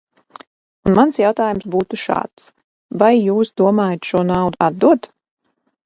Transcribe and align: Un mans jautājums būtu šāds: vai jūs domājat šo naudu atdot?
Un 0.89 0.95
mans 0.99 1.19
jautājums 1.23 1.67
būtu 1.77 2.01
šāds: 2.05 2.47
vai 3.05 3.13
jūs 3.21 3.55
domājat 3.65 4.13
šo 4.13 4.27
naudu 4.35 4.65
atdot? 4.71 5.11